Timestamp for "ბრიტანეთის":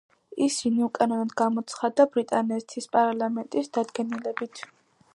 2.15-2.91